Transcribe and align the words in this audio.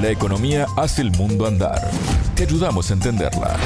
La 0.00 0.10
economía 0.10 0.66
hace 0.76 1.02
el 1.02 1.10
mundo 1.10 1.44
andar. 1.44 1.90
Te 2.36 2.44
ayudamos 2.44 2.88
a 2.88 2.94
entenderla. 2.94 3.56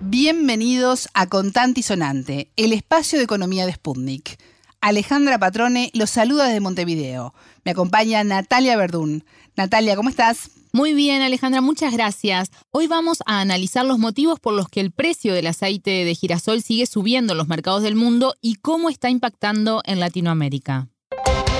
Bienvenidos 0.00 1.10
a 1.12 1.26
Contante 1.26 1.80
y 1.80 1.82
Sonante, 1.82 2.50
el 2.56 2.72
espacio 2.72 3.18
de 3.18 3.24
economía 3.24 3.66
de 3.66 3.74
Sputnik. 3.74 4.38
Alejandra 4.80 5.38
Patrone 5.38 5.90
los 5.92 6.08
saluda 6.08 6.46
desde 6.46 6.60
Montevideo. 6.60 7.34
Me 7.66 7.72
acompaña 7.72 8.24
Natalia 8.24 8.78
Verdún. 8.78 9.24
Natalia, 9.56 9.94
¿cómo 9.94 10.08
estás? 10.08 10.48
Muy 10.72 10.94
bien, 10.94 11.20
Alejandra, 11.20 11.60
muchas 11.60 11.92
gracias. 11.92 12.50
Hoy 12.70 12.86
vamos 12.86 13.18
a 13.26 13.40
analizar 13.40 13.84
los 13.84 13.98
motivos 13.98 14.40
por 14.40 14.54
los 14.54 14.68
que 14.70 14.80
el 14.80 14.90
precio 14.90 15.34
del 15.34 15.48
aceite 15.48 15.90
de 16.06 16.14
girasol 16.14 16.62
sigue 16.62 16.86
subiendo 16.86 17.34
en 17.34 17.38
los 17.38 17.48
mercados 17.48 17.82
del 17.82 17.94
mundo 17.94 18.36
y 18.40 18.54
cómo 18.54 18.88
está 18.88 19.10
impactando 19.10 19.82
en 19.84 20.00
Latinoamérica. 20.00 20.88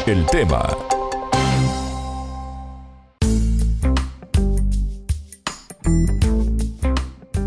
El 0.06 0.24
tema 0.26 0.66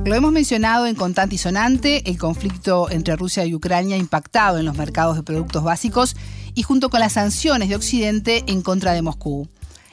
Lo 0.09 0.15
hemos 0.15 0.31
mencionado 0.31 0.87
en 0.87 0.95
Contante 0.95 1.35
y 1.35 1.37
Sonante, 1.37 2.01
el 2.09 2.17
conflicto 2.17 2.89
entre 2.89 3.15
Rusia 3.15 3.45
y 3.45 3.53
Ucrania 3.53 3.95
ha 3.95 3.99
impactado 3.99 4.57
en 4.57 4.65
los 4.65 4.75
mercados 4.75 5.15
de 5.15 5.21
productos 5.21 5.63
básicos 5.63 6.15
y 6.55 6.63
junto 6.63 6.89
con 6.89 6.99
las 6.99 7.13
sanciones 7.13 7.69
de 7.69 7.75
Occidente 7.75 8.43
en 8.47 8.63
contra 8.63 8.93
de 8.93 9.03
Moscú. 9.03 9.47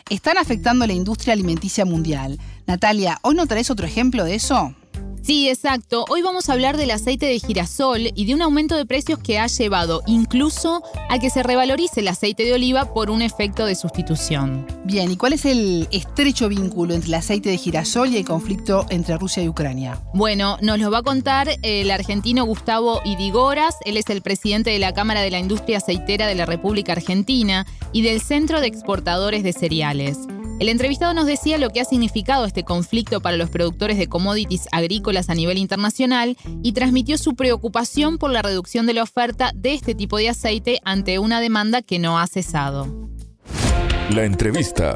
Están 0.09 0.39
afectando 0.39 0.87
la 0.87 0.95
industria 0.95 1.35
alimenticia 1.35 1.85
mundial. 1.85 2.39
Natalia, 2.67 3.19
¿hoy 3.21 3.35
no 3.35 3.47
traes 3.47 3.71
otro 3.71 3.87
ejemplo 3.87 4.25
de 4.25 4.37
eso? 4.37 4.75
Sí, 5.27 5.49
exacto. 5.49 6.05
Hoy 6.09 6.23
vamos 6.23 6.49
a 6.49 6.53
hablar 6.53 6.77
del 6.77 6.93
aceite 6.93 7.27
de 7.27 7.41
girasol 7.41 8.13
y 8.15 8.27
de 8.27 8.35
un 8.37 8.43
aumento 8.43 8.77
de 8.77 8.87
precios 8.87 9.19
que 9.19 9.41
ha 9.41 9.49
llevado 9.49 10.05
incluso 10.07 10.85
a 11.11 11.19
que 11.19 11.31
se 11.31 11.43
revalorice 11.43 11.99
el 11.99 12.07
aceite 12.07 12.45
de 12.45 12.55
oliva 12.55 12.95
por 12.95 13.11
un 13.11 13.23
efecto 13.23 13.67
de 13.67 13.75
sustitución. 13.75 14.65
Bien, 14.85 15.11
¿y 15.11 15.17
cuál 15.17 15.33
es 15.33 15.45
el 15.45 15.89
estrecho 15.91 16.49
vínculo 16.49 16.95
entre 16.95 17.09
el 17.09 17.15
aceite 17.15 17.51
de 17.51 17.59
girasol 17.59 18.11
y 18.13 18.19
el 18.19 18.25
conflicto 18.25 18.87
entre 18.89 19.19
Rusia 19.19 19.43
y 19.43 19.49
Ucrania? 19.49 20.01
Bueno, 20.15 20.59
nos 20.63 20.79
lo 20.79 20.93
va 20.93 20.99
a 20.99 21.03
contar 21.03 21.49
el 21.63 21.91
argentino 21.91 22.45
Gustavo 22.45 23.01
Idigoras. 23.05 23.75
Él 23.85 23.97
es 23.97 24.09
el 24.11 24.23
presidente 24.23 24.71
de 24.71 24.79
la 24.79 24.95
Cámara 24.95 25.23
de 25.23 25.33
la 25.33 25.41
Industria 25.41 25.79
Aceitera 25.79 26.29
de 26.29 26.37
la 26.37 26.47
República 26.47 26.93
Argentina 26.93 27.67
y 27.93 28.03
del 28.03 28.21
Centro 28.21 28.61
de 28.61 28.69
Exportadores 28.69 29.43
de 29.43 29.53
Cereales. 29.53 30.19
El 30.59 30.71
entrevistado 30.71 31.13
nos 31.13 31.27
decía 31.27 31.59
lo 31.59 31.69
que 31.69 31.81
ha 31.83 31.85
significado 31.85 32.47
este 32.47 32.65
conflicto 32.65 33.21
para 33.21 33.37
los 33.37 33.51
productores 33.51 33.99
de 33.99 34.09
commodities 34.09 34.69
agrícolas 34.73 35.29
a 35.29 35.35
nivel 35.35 35.59
internacional 35.59 36.37
y 36.63 36.73
transmitió 36.73 37.19
su 37.19 37.37
preocupación 37.37 38.17
por 38.17 38.31
la 38.31 38.41
reducción 38.41 38.87
de 38.87 38.95
la 38.95 39.03
oferta 39.03 39.51
de 39.55 39.75
este 39.75 39.95
tipo 39.95 40.17
de 40.17 40.31
aceite 40.31 40.81
ante 40.83 41.19
una 41.19 41.43
demanda 41.43 41.83
que 41.83 41.99
no 41.99 42.19
ha 42.19 42.27
cesado. 42.27 42.87
La 44.15 44.25
entrevista. 44.25 44.95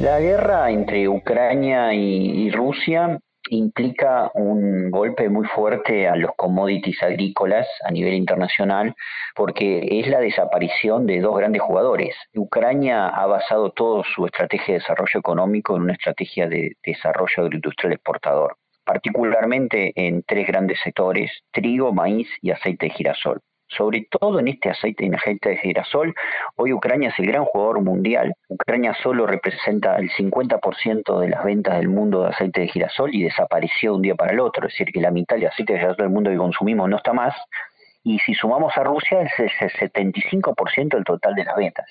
La 0.00 0.18
guerra 0.18 0.72
entre 0.72 1.08
Ucrania 1.08 1.94
y, 1.94 2.50
Rusia 2.50 3.20
implica 3.50 4.30
un 4.34 4.90
golpe 4.90 5.28
muy 5.28 5.46
fuerte 5.46 6.08
a 6.08 6.16
los 6.16 6.32
commodities 6.36 7.02
agrícolas 7.02 7.66
a 7.84 7.90
nivel 7.90 8.14
internacional 8.14 8.94
porque 9.34 10.00
es 10.00 10.08
la 10.08 10.20
desaparición 10.20 11.06
de 11.06 11.20
dos 11.20 11.36
grandes 11.36 11.62
jugadores. 11.62 12.14
Ucrania 12.34 13.08
ha 13.08 13.26
basado 13.26 13.70
toda 13.70 14.02
su 14.14 14.26
estrategia 14.26 14.74
de 14.74 14.80
desarrollo 14.80 15.20
económico 15.20 15.76
en 15.76 15.82
una 15.82 15.92
estrategia 15.94 16.48
de 16.48 16.76
desarrollo 16.84 17.44
agroindustrial 17.44 17.92
exportador, 17.92 18.56
particularmente 18.84 19.92
en 19.94 20.22
tres 20.22 20.46
grandes 20.46 20.78
sectores, 20.82 21.30
trigo, 21.52 21.92
maíz 21.92 22.28
y 22.40 22.50
aceite 22.50 22.86
de 22.86 22.92
girasol 22.92 23.40
sobre 23.68 24.06
todo 24.10 24.40
en 24.40 24.48
este 24.48 24.70
aceite, 24.70 25.04
en 25.04 25.14
aceite 25.14 25.50
de 25.50 25.56
girasol. 25.58 26.14
Hoy 26.56 26.72
Ucrania 26.72 27.10
es 27.10 27.18
el 27.18 27.26
gran 27.26 27.44
jugador 27.44 27.82
mundial. 27.82 28.34
Ucrania 28.48 28.94
solo 29.02 29.26
representa 29.26 29.96
el 29.96 30.10
50% 30.10 31.20
de 31.20 31.28
las 31.28 31.44
ventas 31.44 31.76
del 31.76 31.88
mundo 31.88 32.22
de 32.22 32.28
aceite 32.30 32.62
de 32.62 32.68
girasol 32.68 33.14
y 33.14 33.24
desapareció 33.24 33.92
de 33.92 33.96
un 33.96 34.02
día 34.02 34.14
para 34.14 34.32
el 34.32 34.40
otro. 34.40 34.66
Es 34.66 34.72
decir, 34.74 34.92
que 34.92 35.00
la 35.00 35.10
mitad 35.10 35.36
del 35.36 35.46
aceite 35.46 35.74
de 35.74 35.78
girasol 35.80 36.04
del 36.04 36.10
mundo 36.10 36.30
que 36.30 36.36
consumimos 36.36 36.88
no 36.88 36.96
está 36.96 37.12
más. 37.12 37.34
Y 38.04 38.18
si 38.20 38.34
sumamos 38.34 38.76
a 38.76 38.84
Rusia, 38.84 39.22
es 39.22 39.38
el 39.38 39.70
75% 39.92 40.88
del 40.94 41.04
total 41.04 41.34
de 41.34 41.44
las 41.44 41.56
ventas. 41.56 41.86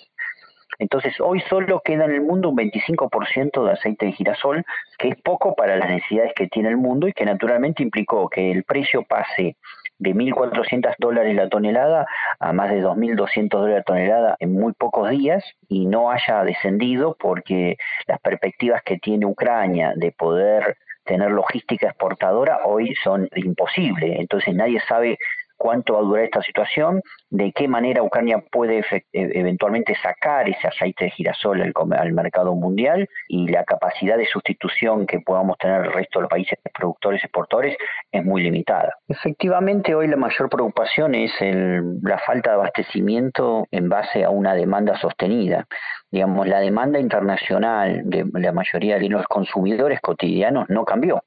Entonces, 0.79 1.19
hoy 1.19 1.41
solo 1.49 1.81
queda 1.83 2.05
en 2.05 2.11
el 2.11 2.21
mundo 2.21 2.49
un 2.49 2.57
25% 2.57 3.65
de 3.65 3.71
aceite 3.71 4.05
de 4.05 4.11
girasol, 4.11 4.63
que 4.97 5.09
es 5.09 5.15
poco 5.21 5.55
para 5.55 5.75
las 5.75 5.89
necesidades 5.89 6.33
que 6.35 6.47
tiene 6.47 6.69
el 6.69 6.77
mundo 6.77 7.07
y 7.07 7.13
que 7.13 7.25
naturalmente 7.25 7.83
implicó 7.83 8.29
que 8.29 8.51
el 8.51 8.63
precio 8.63 9.03
pase 9.03 9.55
de 9.99 10.13
1.400 10.13 10.95
dólares 10.99 11.35
la 11.35 11.49
tonelada 11.49 12.05
a 12.39 12.53
más 12.53 12.69
de 12.69 12.83
2.200 12.83 13.49
dólares 13.49 13.77
la 13.77 13.83
tonelada 13.83 14.35
en 14.39 14.53
muy 14.53 14.73
pocos 14.73 15.09
días 15.09 15.43
y 15.67 15.85
no 15.87 16.11
haya 16.11 16.43
descendido 16.43 17.15
porque 17.19 17.77
las 18.05 18.19
perspectivas 18.19 18.83
que 18.83 18.97
tiene 18.97 19.25
Ucrania 19.25 19.93
de 19.95 20.11
poder 20.11 20.77
tener 21.03 21.31
logística 21.31 21.87
exportadora 21.87 22.59
hoy 22.65 22.93
son 23.03 23.27
imposibles. 23.35 24.19
Entonces 24.19 24.53
nadie 24.53 24.79
sabe 24.87 25.17
cuánto 25.57 25.93
va 25.93 25.99
a 25.99 26.03
durar 26.03 26.23
esta 26.25 26.41
situación, 26.41 27.01
de 27.29 27.51
qué 27.51 27.67
manera 27.67 28.03
Ucrania 28.03 28.43
puede 28.51 28.79
e, 28.79 29.03
eventualmente 29.11 29.95
sacar 30.01 30.47
ese 30.47 30.67
aceite 30.67 31.05
de 31.05 31.11
girasol 31.11 31.61
al, 31.61 32.11
mercado 32.13 32.55
mundial 32.55 33.07
y 33.27 33.47
la 33.47 33.63
capacidad 33.63 34.17
de 34.17 34.25
sustitución 34.27 35.05
que 35.05 35.19
podamos 35.19 35.57
tener 35.57 35.85
el 35.85 35.93
resto 35.93 36.19
de 36.19 36.23
los 36.23 36.29
países 36.29 36.57
productores 36.73 37.23
exportadores 37.23 37.75
es 38.11 38.23
muy 38.23 38.43
limitada. 38.43 38.93
Efectivamente, 39.07 39.95
hoy 39.95 40.07
la 40.07 40.17
mayor 40.17 40.49
preocupación 40.49 41.15
es 41.15 41.31
la 41.41 42.19
falta 42.19 42.51
de 42.51 42.55
abastecimiento 42.55 43.65
en 43.71 43.89
base 43.89 44.23
a 44.23 44.29
una 44.29 44.53
demanda 44.53 44.97
sostenida. 44.97 45.67
Digamos, 46.11 46.47
la 46.47 46.59
demanda 46.59 46.99
internacional 46.99 48.01
de 48.05 48.25
la 48.33 48.51
mayoría 48.51 48.97
de 48.97 49.09
los 49.09 49.25
consumidores 49.27 49.99
cotidianos 50.01 50.69
no 50.69 50.85
cambió. 50.85 51.23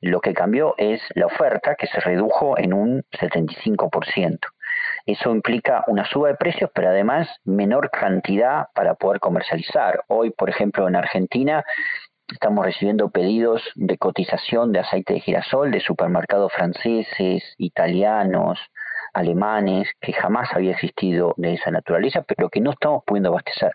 Lo 0.00 0.20
que 0.20 0.34
cambió 0.34 0.74
es 0.78 1.02
la 1.14 1.26
oferta, 1.26 1.74
que 1.74 1.88
se 1.88 2.00
redujo 2.00 2.56
en 2.56 2.72
un 2.72 3.02
75%. 3.12 4.38
Eso 5.06 5.30
implica 5.32 5.84
una 5.88 6.04
suba 6.04 6.28
de 6.28 6.36
precios, 6.36 6.70
pero 6.72 6.90
además 6.90 7.28
menor 7.44 7.90
cantidad 7.90 8.66
para 8.74 8.94
poder 8.94 9.20
comercializar. 9.20 10.04
Hoy, 10.08 10.30
por 10.30 10.50
ejemplo, 10.50 10.86
en 10.86 10.96
Argentina 10.96 11.64
estamos 12.30 12.64
recibiendo 12.64 13.10
pedidos 13.10 13.62
de 13.74 13.96
cotización 13.98 14.70
de 14.72 14.80
aceite 14.80 15.14
de 15.14 15.20
girasol 15.20 15.70
de 15.70 15.80
supermercados 15.80 16.52
franceses, 16.52 17.42
italianos, 17.56 18.60
alemanes, 19.14 19.88
que 20.00 20.12
jamás 20.12 20.50
había 20.52 20.72
existido 20.72 21.34
de 21.38 21.54
esa 21.54 21.70
naturaleza, 21.70 22.22
pero 22.22 22.50
que 22.50 22.60
no 22.60 22.70
estamos 22.72 23.02
pudiendo 23.04 23.30
abastecer. 23.30 23.72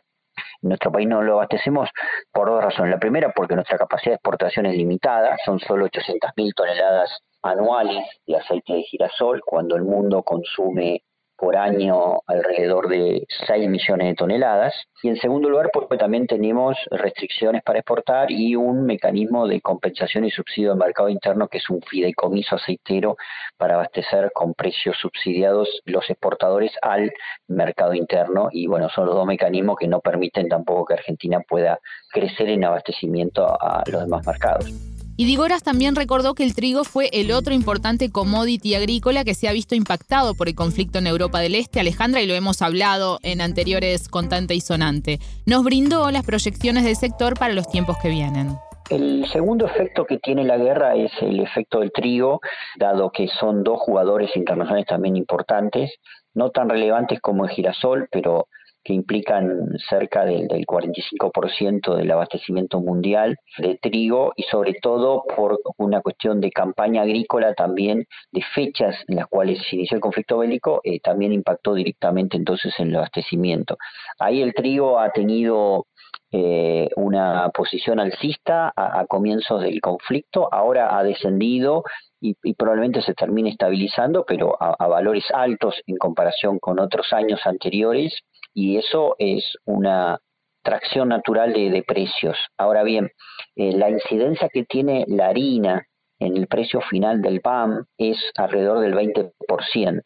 Nuestro 0.64 0.92
país 0.92 1.08
no 1.08 1.22
lo 1.22 1.34
abastecemos 1.34 1.90
por 2.32 2.50
dos 2.50 2.64
razones. 2.64 2.92
La 2.92 3.00
primera, 3.00 3.32
porque 3.34 3.56
nuestra 3.56 3.78
capacidad 3.78 4.12
de 4.12 4.16
exportación 4.16 4.66
es 4.66 4.76
limitada, 4.76 5.38
son 5.46 5.60
solo 5.60 5.86
800.000 5.88 6.54
toneladas 6.56 7.20
anuales 7.42 8.04
de 8.26 8.38
aceite 8.38 8.74
de 8.74 8.84
girasol, 8.84 9.42
cuando 9.46 9.76
el 9.76 9.84
mundo 9.84 10.24
consume 10.24 11.04
por 11.44 11.58
año 11.58 12.22
alrededor 12.26 12.88
de 12.88 13.28
6 13.48 13.70
millones 13.70 14.08
de 14.08 14.16
toneladas. 14.16 14.74
Y 15.02 15.10
en 15.10 15.18
segundo 15.18 15.50
lugar, 15.50 15.72
porque 15.74 15.98
también 15.98 16.26
tenemos 16.26 16.78
restricciones 16.90 17.62
para 17.64 17.80
exportar 17.80 18.32
y 18.32 18.56
un 18.56 18.86
mecanismo 18.86 19.46
de 19.46 19.60
compensación 19.60 20.24
y 20.24 20.32
subsidio 20.32 20.70
del 20.70 20.80
mercado 20.80 21.10
interno, 21.10 21.50
que 21.50 21.58
es 21.58 21.70
un 21.70 21.82
fideicomiso 21.82 22.56
aceitero 22.56 23.18
para 23.58 23.74
abastecer 23.74 24.32
con 24.34 24.54
precios 24.54 24.96
subsidiados 25.02 25.82
los 25.84 26.10
exportadores 26.10 26.72
al 26.82 27.12
mercado 27.50 27.94
interno. 27.94 28.48
Y 28.50 28.68
bueno, 28.68 28.88
son 28.88 29.08
los 29.08 29.16
dos 29.16 29.26
mecanismos 29.26 29.76
que 29.78 29.90
no 29.90 30.00
permiten 30.00 30.48
tampoco 30.48 30.86
que 30.86 30.94
Argentina 30.94 31.42
pueda 31.42 31.78
crecer 32.10 32.48
en 32.48 32.64
abastecimiento 32.64 33.46
a 33.46 33.84
los 33.92 34.06
demás 34.06 34.26
mercados. 34.26 34.93
Y 35.16 35.26
Digoras 35.26 35.62
también 35.62 35.96
recordó 35.96 36.34
que 36.34 36.44
el 36.44 36.56
trigo 36.56 36.84
fue 36.84 37.10
el 37.14 37.32
otro 37.32 37.54
importante 37.54 38.10
commodity 38.10 38.74
agrícola 38.74 39.24
que 39.24 39.36
se 39.36 39.48
ha 39.48 39.54
visto 39.54 39.76
impactado 39.76 40.34
por 40.34 40.48
el 40.48 40.56
conflicto 40.56 40.98
en 40.98 41.06
Europa 41.06 41.40
del 41.40 41.54
Este, 41.54 41.80
Alejandra, 41.80 42.22
y 42.22 42.26
lo 42.26 42.34
hemos 42.34 42.64
hablado 42.64 43.20
en 43.22 43.40
anteriores 43.40 44.10
contante 44.10 44.56
y 44.56 44.62
sonante. 44.62 45.20
Nos 45.46 45.64
brindó 45.64 46.10
las 46.10 46.26
proyecciones 46.26 46.84
del 46.84 46.96
sector 46.96 47.38
para 47.38 47.54
los 47.54 47.70
tiempos 47.70 47.98
que 48.02 48.10
vienen. 48.10 48.58
El 48.90 49.28
segundo 49.32 49.68
efecto 49.68 50.06
que 50.06 50.18
tiene 50.18 50.44
la 50.44 50.58
guerra 50.58 50.96
es 50.96 51.12
el 51.22 51.40
efecto 51.40 51.82
del 51.82 51.92
trigo, 51.92 52.42
dado 52.78 53.12
que 53.12 53.28
son 53.40 53.64
dos 53.64 53.80
jugadores 53.82 54.36
internacionales 54.36 54.88
también 54.88 55.16
importantes, 55.16 55.92
no 56.34 56.50
tan 56.50 56.70
relevantes 56.70 57.22
como 57.22 57.46
el 57.46 57.52
girasol, 57.52 58.08
pero 58.12 58.48
que 58.84 58.94
implican 58.94 59.78
cerca 59.90 60.26
del, 60.26 60.48
45% 60.48 61.96
del 61.96 62.12
abastecimiento 62.12 62.80
mundial 62.80 63.38
de 63.58 63.78
trigo 63.82 64.34
y 64.36 64.44
sobre 64.44 64.74
todo 64.82 65.24
por 65.36 65.60
una 65.78 66.02
cuestión 66.02 66.42
de 66.42 66.52
campaña 66.52 67.04
agrícola 67.04 67.54
también 67.54 68.06
de 68.32 68.42
fechas 68.54 68.96
en 69.08 69.18
las 69.18 69.28
cuales 69.28 69.60
se 69.70 69.76
inició 69.76 69.96
el 69.96 70.02
conflicto 70.02 70.38
bélico, 70.38 70.82
eh, 70.84 71.00
también 71.00 71.34
impactó 71.34 71.74
directamente 71.74 72.38
entonces 72.38 72.74
en 72.80 72.90
el 72.90 72.98
abastecimiento. 72.98 73.78
Ahí 74.20 74.42
el 74.42 74.54
trigo 74.54 75.00
ha 75.00 75.10
tenido 75.12 75.86
eh, 76.36 76.90
una 76.96 77.50
posición 77.50 78.00
alcista 78.00 78.74
a, 78.76 79.06
comienzos 79.06 79.62
del 79.62 79.80
conflicto, 79.80 80.50
ahora 80.52 80.98
ha 80.98 81.04
descendido 81.04 81.84
y, 82.20 82.34
probablemente 82.56 83.04
se 83.04 83.14
termine 83.14 83.52
estabilizando, 83.52 84.26
pero 84.26 84.58
a, 84.60 84.88
valores 84.88 85.26
altos 85.32 85.76
en 85.86 85.98
comparación 85.98 86.58
con 86.58 86.80
otros 86.80 87.14
años 87.14 87.40
anteriores 87.46 88.18
y 88.54 88.78
eso 88.78 89.16
es 89.20 89.58
una 89.66 90.20
tracción 90.64 91.10
natural 91.10 91.54
de, 91.54 91.84
precios. 91.86 92.38
Ahora 92.58 92.84
bien, 92.84 93.12
eh, 93.56 93.74
la 93.74 93.90
incidencia 93.90 94.50
que 94.50 94.64
tiene 94.64 95.06
la 95.08 95.28
harina 95.28 95.86
en 96.20 96.38
el 96.38 96.48
precio 96.48 96.82
final 96.82 97.22
del 97.22 97.42
PAM 97.42 97.86
es 97.98 98.18
alrededor 98.36 98.80
del 98.80 98.94
20%. 98.94 100.02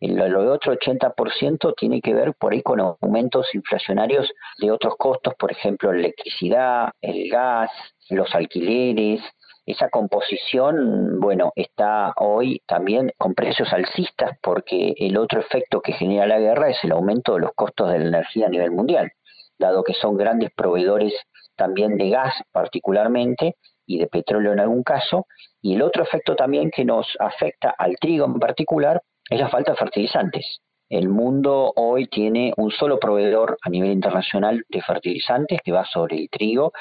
El, 0.00 0.20
otro 0.34 0.74
80% 0.74 1.74
tiene 1.76 2.00
que 2.00 2.12
ver 2.12 2.34
por 2.34 2.52
ahí 2.52 2.60
con 2.60 2.80
aumentos 2.80 3.46
inflacionarios 3.54 4.28
de 4.58 4.72
otros 4.72 4.96
costos, 4.98 5.34
por 5.38 5.52
ejemplo, 5.52 5.92
electricidad, 5.92 6.90
el 7.00 7.30
gas, 7.30 7.70
los 8.10 8.34
alquileres, 8.34 9.20
esa 9.64 9.88
composición, 9.90 11.20
bueno, 11.20 11.52
está 11.54 12.12
hoy 12.16 12.62
también 12.66 13.12
con 13.16 13.34
precios 13.34 13.72
alcistas 13.72 14.36
porque 14.42 14.94
el 14.98 15.16
otro 15.16 15.40
efecto 15.40 15.80
que 15.80 15.92
genera 15.92 16.26
la 16.26 16.40
guerra 16.40 16.70
es 16.70 16.78
el 16.82 16.92
aumento 16.92 17.34
de 17.34 17.40
los 17.40 17.52
costos 17.54 17.90
de 17.92 18.00
la 18.00 18.08
energía 18.08 18.46
a 18.46 18.50
nivel 18.50 18.72
mundial, 18.72 19.12
dado 19.58 19.84
que 19.84 19.94
son 19.94 20.16
grandes 20.16 20.50
proveedores 20.56 21.14
también 21.56 21.96
de 21.96 22.10
gas 22.10 22.34
particularmente 22.50 23.56
y 23.86 23.98
de 23.98 24.08
petróleo 24.08 24.52
en 24.52 24.60
algún 24.60 24.82
caso. 24.82 25.26
Y 25.60 25.74
el 25.74 25.82
otro 25.82 26.02
efecto 26.02 26.34
también 26.34 26.70
que 26.70 26.84
nos 26.84 27.06
afecta 27.20 27.74
al 27.78 27.96
trigo 27.96 28.26
en 28.26 28.40
particular 28.40 29.00
es 29.30 29.38
la 29.38 29.48
falta 29.48 29.72
de 29.72 29.78
fertilizantes. 29.78 30.60
El 30.88 31.08
mundo 31.08 31.72
hoy 31.76 32.06
tiene 32.06 32.52
un 32.56 32.70
solo 32.70 32.98
proveedor 32.98 33.56
a 33.62 33.70
nivel 33.70 33.92
internacional 33.92 34.64
de 34.68 34.82
fertilizantes 34.82 35.60
que 35.64 35.72
va 35.72 35.84
sobre 35.84 36.16
el 36.16 36.28
trigo, 36.28 36.72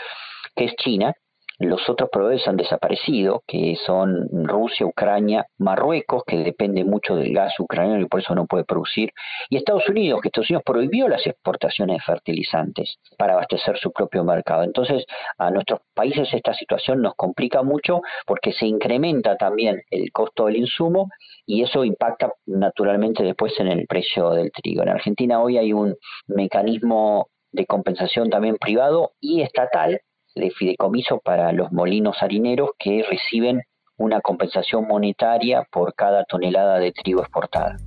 que 0.56 0.66
es 0.66 0.76
China, 0.76 1.14
los 1.62 1.88
otros 1.90 2.10
proveedores 2.12 2.48
han 2.48 2.58
desaparecido, 2.58 3.44
que 3.48 3.76
son 3.86 4.28
Rusia, 4.46 4.86
Ucrania, 4.86 5.46
Marruecos, 5.58 6.24
que 6.26 6.38
depende 6.38 6.84
mucho 6.84 7.16
del 7.16 7.34
gas 7.34 7.60
ucraniano 7.60 8.02
y 8.02 8.08
por 8.08 8.22
eso 8.22 8.36
no 8.36 8.46
puede 8.46 8.64
producir, 8.64 9.12
y 9.50 9.58
Estados 9.58 9.88
Unidos, 9.88 10.22
que 10.22 10.30
Estados 10.30 10.50
Unidos 10.50 10.64
prohibió 10.66 11.08
las 11.08 11.26
exportaciones 11.26 11.98
de 11.98 12.04
fertilizantes 12.04 12.98
para 13.18 13.34
abastecer 13.34 13.78
su 13.78 13.92
propio 13.92 14.24
mercado. 14.24 14.64
Entonces, 14.64 15.06
a 15.38 15.52
nuestros 15.52 15.82
países 15.94 16.34
esta 16.34 16.54
situación 16.54 17.02
nos 17.02 17.16
complica 17.16 17.62
mucho 17.64 18.02
porque 18.26 18.54
se 18.54 18.66
incrementa 18.66 19.38
también 19.38 19.82
el 19.90 20.12
costo 20.12 20.46
del 20.46 20.58
insumo 20.58 21.10
y 21.46 21.64
eso 21.64 21.84
impacta 21.84 22.32
naturalmente 22.46 23.24
después 23.24 23.54
en 23.60 23.68
el 23.68 23.86
precio 23.88 24.32
del 24.32 24.52
trigo. 24.52 24.84
En 24.84 24.90
Argentina 24.90 25.42
hoy 25.42 25.58
hay 25.58 25.74
un 25.74 25.96
mecanismo 26.28 27.28
de 27.52 27.66
compensación 27.66 28.30
también 28.30 28.58
privado 28.58 29.12
y 29.20 29.42
estatal 29.42 30.00
de 30.36 30.52
fideicomiso 30.52 31.20
para 31.20 31.52
los 31.52 31.72
molinos 31.72 32.18
harineros 32.22 32.72
que 32.78 33.04
reciben 33.10 33.62
una 33.98 34.22
compensación 34.22 34.88
monetaria 34.88 35.68
por 35.72 35.94
cada 35.94 36.24
tonelada 36.26 36.80
de 36.80 36.92
trigo 36.92 37.22
exportada. 37.22 37.78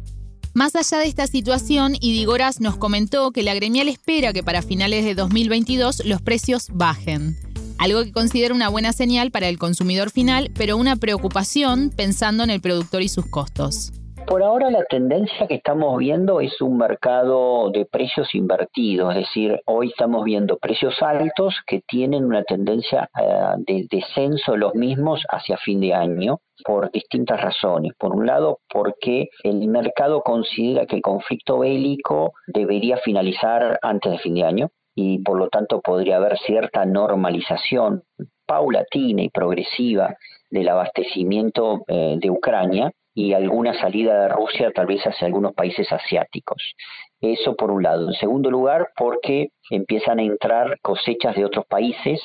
Más 0.54 0.76
allá 0.76 0.98
de 0.98 1.06
esta 1.06 1.26
situación, 1.26 1.94
Idigoras 2.00 2.60
nos 2.60 2.76
comentó 2.76 3.32
que 3.32 3.42
la 3.42 3.54
gremial 3.54 3.88
espera 3.88 4.32
que 4.32 4.44
para 4.44 4.62
finales 4.62 5.04
de 5.04 5.16
2022 5.16 6.04
los 6.06 6.22
precios 6.22 6.68
bajen. 6.72 7.36
Algo 7.78 8.04
que 8.04 8.12
considera 8.12 8.54
una 8.54 8.68
buena 8.68 8.92
señal 8.92 9.32
para 9.32 9.48
el 9.48 9.58
consumidor 9.58 10.10
final, 10.10 10.52
pero 10.56 10.76
una 10.76 10.94
preocupación 10.94 11.90
pensando 11.90 12.44
en 12.44 12.50
el 12.50 12.60
productor 12.60 13.02
y 13.02 13.08
sus 13.08 13.26
costos. 13.26 13.92
Por 14.26 14.42
ahora 14.42 14.70
la 14.70 14.84
tendencia 14.84 15.46
que 15.46 15.56
estamos 15.56 15.98
viendo 15.98 16.40
es 16.40 16.60
un 16.62 16.78
mercado 16.78 17.70
de 17.70 17.84
precios 17.84 18.34
invertidos, 18.34 19.14
es 19.14 19.20
decir, 19.20 19.60
hoy 19.66 19.88
estamos 19.88 20.24
viendo 20.24 20.56
precios 20.56 21.00
altos 21.02 21.54
que 21.66 21.82
tienen 21.86 22.24
una 22.24 22.42
tendencia 22.42 23.10
eh, 23.20 23.54
de 23.58 23.86
descenso 23.90 24.52
de 24.52 24.58
los 24.58 24.74
mismos 24.74 25.22
hacia 25.28 25.58
fin 25.58 25.80
de 25.80 25.92
año 25.92 26.38
por 26.64 26.90
distintas 26.90 27.40
razones. 27.40 27.92
Por 27.98 28.14
un 28.14 28.26
lado, 28.26 28.60
porque 28.72 29.28
el 29.42 29.68
mercado 29.68 30.22
considera 30.22 30.86
que 30.86 30.96
el 30.96 31.02
conflicto 31.02 31.58
bélico 31.58 32.32
debería 32.46 32.96
finalizar 32.96 33.78
antes 33.82 34.12
de 34.12 34.18
fin 34.18 34.34
de 34.34 34.44
año 34.44 34.70
y 34.94 35.22
por 35.22 35.38
lo 35.38 35.48
tanto 35.48 35.82
podría 35.82 36.16
haber 36.16 36.38
cierta 36.38 36.86
normalización 36.86 38.02
paulatina 38.46 39.22
y 39.22 39.28
progresiva 39.28 40.16
del 40.50 40.68
abastecimiento 40.68 41.82
eh, 41.88 42.16
de 42.18 42.30
Ucrania 42.30 42.90
y 43.14 43.32
alguna 43.32 43.78
salida 43.80 44.22
de 44.22 44.28
Rusia 44.28 44.72
tal 44.74 44.86
vez 44.86 45.02
hacia 45.04 45.26
algunos 45.26 45.54
países 45.54 45.90
asiáticos. 45.92 46.74
Eso 47.20 47.54
por 47.54 47.70
un 47.70 47.82
lado. 47.82 48.08
En 48.08 48.14
segundo 48.14 48.50
lugar, 48.50 48.88
porque 48.96 49.48
empiezan 49.70 50.18
a 50.18 50.24
entrar 50.24 50.78
cosechas 50.82 51.36
de 51.36 51.44
otros 51.44 51.64
países 51.66 52.20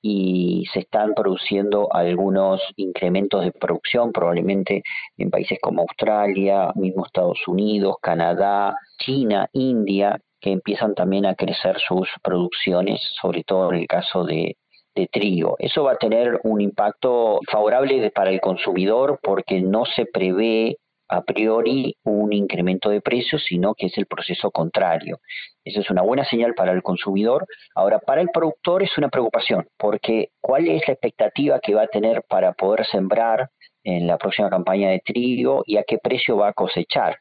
y 0.00 0.64
se 0.72 0.80
están 0.80 1.14
produciendo 1.14 1.88
algunos 1.92 2.62
incrementos 2.76 3.44
de 3.44 3.50
producción, 3.50 4.12
probablemente 4.12 4.82
en 5.16 5.30
países 5.30 5.58
como 5.60 5.82
Australia, 5.82 6.70
mismo 6.76 7.04
Estados 7.04 7.40
Unidos, 7.48 7.96
Canadá, 8.00 8.76
China, 8.98 9.48
India, 9.52 10.20
que 10.40 10.52
empiezan 10.52 10.94
también 10.94 11.26
a 11.26 11.34
crecer 11.34 11.76
sus 11.80 12.08
producciones, 12.22 13.00
sobre 13.20 13.42
todo 13.42 13.72
en 13.72 13.80
el 13.80 13.86
caso 13.88 14.24
de, 14.24 14.56
trigo. 15.06 15.56
Eso 15.58 15.84
va 15.84 15.92
a 15.92 15.98
tener 15.98 16.40
un 16.44 16.60
impacto 16.60 17.40
favorable 17.50 18.10
para 18.10 18.30
el 18.30 18.40
consumidor 18.40 19.20
porque 19.22 19.60
no 19.60 19.84
se 19.84 20.06
prevé 20.06 20.76
a 21.08 21.22
priori 21.22 21.96
un 22.04 22.32
incremento 22.32 22.90
de 22.90 23.00
precios, 23.00 23.42
sino 23.44 23.74
que 23.74 23.86
es 23.86 23.96
el 23.96 24.06
proceso 24.06 24.50
contrario. 24.50 25.18
Eso 25.64 25.80
es 25.80 25.90
una 25.90 26.02
buena 26.02 26.24
señal 26.24 26.54
para 26.54 26.72
el 26.72 26.82
consumidor. 26.82 27.46
Ahora, 27.74 27.98
para 27.98 28.20
el 28.20 28.28
productor 28.28 28.82
es 28.82 28.96
una 28.98 29.08
preocupación, 29.08 29.66
porque 29.78 30.30
¿cuál 30.40 30.68
es 30.68 30.86
la 30.86 30.94
expectativa 30.94 31.60
que 31.60 31.74
va 31.74 31.82
a 31.82 31.88
tener 31.88 32.22
para 32.28 32.52
poder 32.52 32.84
sembrar 32.86 33.48
en 33.84 34.06
la 34.06 34.18
próxima 34.18 34.50
campaña 34.50 34.90
de 34.90 35.00
trigo 35.00 35.62
y 35.64 35.78
a 35.78 35.84
qué 35.84 35.98
precio 35.98 36.36
va 36.36 36.48
a 36.48 36.52
cosechar? 36.52 37.16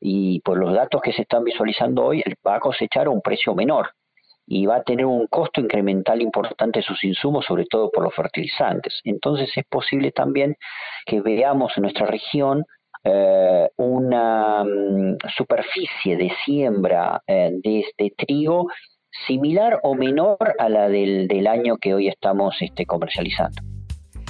Y 0.00 0.40
por 0.40 0.56
los 0.56 0.72
datos 0.74 1.02
que 1.02 1.12
se 1.12 1.22
están 1.22 1.42
visualizando 1.42 2.04
hoy, 2.04 2.22
va 2.46 2.56
a 2.56 2.60
cosechar 2.60 3.08
a 3.08 3.10
un 3.10 3.20
precio 3.20 3.52
menor 3.54 3.90
y 4.50 4.64
va 4.64 4.76
a 4.76 4.82
tener 4.82 5.04
un 5.04 5.26
costo 5.26 5.60
incremental 5.60 6.22
importante 6.22 6.78
de 6.78 6.84
sus 6.84 7.04
insumos, 7.04 7.44
sobre 7.44 7.66
todo 7.66 7.90
por 7.90 8.02
los 8.02 8.14
fertilizantes. 8.14 9.00
Entonces 9.04 9.50
es 9.54 9.64
posible 9.66 10.10
también 10.10 10.56
que 11.04 11.20
veamos 11.20 11.72
en 11.76 11.82
nuestra 11.82 12.06
región 12.06 12.64
eh, 13.04 13.68
una 13.76 14.64
mm, 14.64 15.18
superficie 15.36 16.16
de 16.16 16.32
siembra 16.44 17.22
eh, 17.26 17.50
de 17.62 17.80
este 17.80 18.14
trigo 18.16 18.68
similar 19.26 19.80
o 19.82 19.94
menor 19.94 20.38
a 20.58 20.68
la 20.68 20.88
del, 20.88 21.28
del 21.28 21.46
año 21.46 21.76
que 21.76 21.94
hoy 21.94 22.08
estamos 22.08 22.56
este, 22.60 22.86
comercializando. 22.86 23.62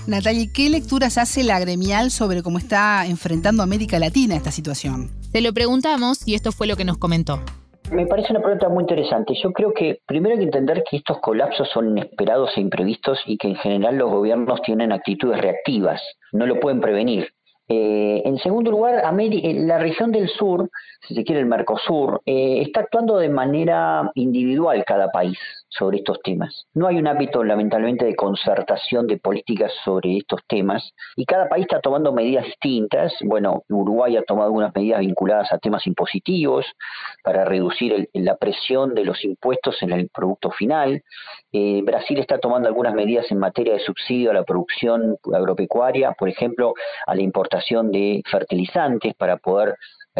Natalia, 0.06 0.46
¿qué 0.52 0.68
lecturas 0.70 1.18
hace 1.18 1.44
la 1.44 1.60
gremial 1.60 2.10
sobre 2.10 2.42
cómo 2.42 2.58
está 2.58 3.06
enfrentando 3.06 3.62
América 3.62 3.98
Latina 3.98 4.36
esta 4.36 4.50
situación? 4.50 5.10
Se 5.32 5.42
lo 5.42 5.52
preguntamos 5.52 6.26
y 6.26 6.34
esto 6.34 6.50
fue 6.50 6.66
lo 6.66 6.76
que 6.76 6.84
nos 6.84 6.98
comentó. 6.98 7.40
Me 7.90 8.06
parece 8.06 8.32
una 8.32 8.40
pregunta 8.40 8.68
muy 8.68 8.82
interesante. 8.82 9.34
Yo 9.42 9.50
creo 9.52 9.72
que 9.72 10.00
primero 10.06 10.34
hay 10.34 10.40
que 10.40 10.44
entender 10.44 10.84
que 10.88 10.98
estos 10.98 11.18
colapsos 11.20 11.68
son 11.70 11.88
inesperados 11.88 12.50
e 12.56 12.60
imprevistos 12.60 13.18
y 13.24 13.38
que 13.38 13.48
en 13.48 13.56
general 13.56 13.96
los 13.96 14.10
gobiernos 14.10 14.60
tienen 14.62 14.92
actitudes 14.92 15.40
reactivas, 15.40 16.02
no 16.32 16.46
lo 16.46 16.60
pueden 16.60 16.80
prevenir. 16.80 17.28
Eh, 17.66 18.22
en 18.24 18.38
segundo 18.38 18.70
lugar, 18.70 19.02
eh, 19.18 19.54
la 19.54 19.78
región 19.78 20.12
del 20.12 20.28
sur, 20.28 20.70
si 21.06 21.14
se 21.14 21.24
quiere 21.24 21.40
el 21.40 21.46
Mercosur, 21.46 22.20
eh, 22.26 22.62
está 22.62 22.80
actuando 22.80 23.16
de 23.18 23.28
manera 23.30 24.10
individual 24.14 24.84
cada 24.86 25.10
país 25.10 25.38
sobre 25.68 25.98
estos 25.98 26.20
temas. 26.22 26.66
No 26.74 26.86
hay 26.86 26.96
un 26.96 27.06
hábito, 27.06 27.44
lamentablemente, 27.44 28.04
de 28.04 28.16
concertación 28.16 29.06
de 29.06 29.18
políticas 29.18 29.72
sobre 29.84 30.16
estos 30.16 30.40
temas 30.46 30.92
y 31.16 31.24
cada 31.24 31.48
país 31.48 31.66
está 31.66 31.80
tomando 31.80 32.12
medidas 32.12 32.44
distintas. 32.46 33.12
Bueno, 33.24 33.62
Uruguay 33.68 34.16
ha 34.16 34.22
tomado 34.22 34.46
algunas 34.46 34.74
medidas 34.74 35.00
vinculadas 35.00 35.52
a 35.52 35.58
temas 35.58 35.86
impositivos 35.86 36.64
para 37.22 37.44
reducir 37.44 38.08
la 38.14 38.36
presión 38.36 38.94
de 38.94 39.04
los 39.04 39.24
impuestos 39.24 39.82
en 39.82 39.92
el 39.92 40.08
producto 40.08 40.50
final. 40.50 41.02
Eh, 41.52 41.82
Brasil 41.84 42.18
está 42.18 42.38
tomando 42.38 42.68
algunas 42.68 42.94
medidas 42.94 43.30
en 43.30 43.38
materia 43.38 43.74
de 43.74 43.80
subsidio 43.80 44.30
a 44.30 44.34
la 44.34 44.44
producción 44.44 45.16
agropecuaria, 45.32 46.12
por 46.12 46.28
ejemplo, 46.28 46.74
a 47.06 47.14
la 47.14 47.22
importación 47.22 47.90
de 47.90 48.22
fertilizantes 48.30 49.14
para 49.14 49.36
poder 49.36 49.76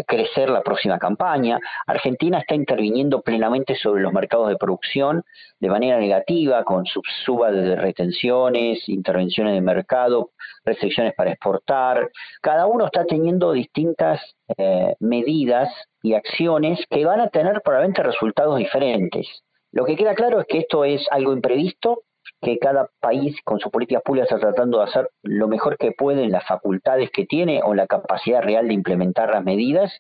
crecer 0.07 0.51
la 0.51 0.63
próxima 0.63 0.99
campaña. 0.99 1.59
Argentina 1.87 2.39
está 2.39 2.55
interviniendo 2.55 3.23
plenamente 3.23 3.75
sobre 3.77 4.03
los 4.03 4.13
mercados 4.13 4.49
de 4.49 4.57
producción 4.57 5.25
de 5.61 5.69
manera 5.69 5.99
negativa, 5.99 6.65
con 6.65 6.85
suba 7.25 7.51
de 7.51 7.77
retenciones, 7.77 8.89
intervenciones 8.89 9.55
de 9.55 9.61
mercado, 9.61 10.31
restricciones 10.65 11.15
para 11.15 11.33
exportar. 11.33 12.11
Cada 12.41 12.67
uno 12.67 12.87
está 12.87 13.05
teniendo 13.05 13.53
distintas 13.53 14.21
eh, 14.57 14.95
medidas 15.01 15.69
y 16.03 16.15
acciones 16.15 16.81
que 16.91 17.05
van 17.05 17.21
a 17.21 17.29
tener 17.29 17.61
probablemente 17.63 18.03
resultados 18.03 18.59
diferentes. 18.59 19.27
Lo 19.73 19.85
que 19.85 19.97
queda 19.97 20.15
claro 20.15 20.41
es 20.41 20.47
que 20.47 20.59
esto 20.59 20.85
es 20.85 21.07
algo 21.11 21.33
imprevisto, 21.33 22.03
que 22.41 22.59
cada 22.59 22.89
país 23.01 23.37
con 23.45 23.59
sus 23.59 23.71
políticas 23.73 24.03
públicas 24.03 24.31
está 24.31 24.39
tratando 24.39 24.79
de 24.79 24.85
hacer 24.85 25.11
lo 25.23 25.49
mejor 25.49 25.77
que 25.77 25.93
puede 25.93 26.25
en 26.25 26.33
las 26.33 26.47
facultades 26.47 27.11
que 27.11 27.27
tiene 27.27 27.61
o 27.65 27.75
la 27.75 27.87
capacidad 27.87 28.43
real 28.43 28.69
de 28.69 28.75
implementar 28.75 29.31
las 29.31 29.45
medidas 29.45 29.93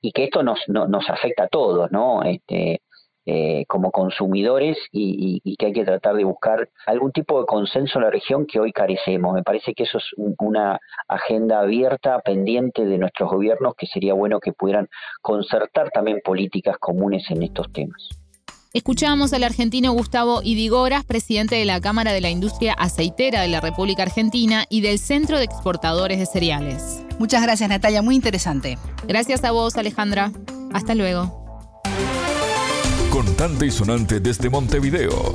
y 0.00 0.12
que 0.12 0.24
esto 0.24 0.42
nos, 0.42 0.60
nos 0.68 1.10
afecta 1.10 1.44
a 1.44 1.48
todos, 1.48 1.90
¿no? 1.90 2.22
Este, 2.22 2.80
eh, 3.26 3.64
como 3.68 3.90
consumidores 3.92 4.78
y, 4.90 5.40
y, 5.44 5.56
que 5.56 5.66
hay 5.66 5.72
que 5.72 5.84
tratar 5.84 6.16
de 6.16 6.24
buscar 6.24 6.70
algún 6.86 7.12
tipo 7.12 7.38
de 7.38 7.46
consenso 7.46 7.98
en 7.98 8.04
la 8.04 8.10
región 8.10 8.46
que 8.46 8.58
hoy 8.58 8.72
carecemos. 8.72 9.34
Me 9.34 9.42
parece 9.42 9.74
que 9.74 9.82
eso 9.82 9.98
es 9.98 10.10
una 10.16 10.80
agenda 11.06 11.60
abierta, 11.60 12.20
pendiente 12.20 12.86
de 12.86 12.98
nuestros 12.98 13.30
gobiernos, 13.30 13.74
que 13.76 13.86
sería 13.86 14.14
bueno 14.14 14.40
que 14.40 14.52
pudieran 14.52 14.88
concertar 15.20 15.90
también 15.90 16.20
políticas 16.24 16.78
comunes 16.78 17.30
en 17.30 17.42
estos 17.42 17.70
temas. 17.72 18.19
Escuchamos 18.72 19.32
al 19.32 19.42
argentino 19.42 19.90
Gustavo 19.90 20.42
Idigoras, 20.44 21.04
presidente 21.04 21.56
de 21.56 21.64
la 21.64 21.80
Cámara 21.80 22.12
de 22.12 22.20
la 22.20 22.30
Industria 22.30 22.72
Aceitera 22.74 23.42
de 23.42 23.48
la 23.48 23.60
República 23.60 24.04
Argentina 24.04 24.64
y 24.70 24.80
del 24.80 25.00
Centro 25.00 25.38
de 25.38 25.44
Exportadores 25.44 26.20
de 26.20 26.26
Cereales. 26.26 27.02
Muchas 27.18 27.42
gracias 27.42 27.68
Natalia, 27.68 28.00
muy 28.00 28.14
interesante. 28.14 28.78
Gracias 29.08 29.42
a 29.42 29.50
vos 29.50 29.74
Alejandra. 29.76 30.30
Hasta 30.72 30.94
luego. 30.94 31.36
Contante 33.10 33.66
y 33.66 33.72
sonante 33.72 34.20
desde 34.20 34.48
Montevideo. 34.48 35.34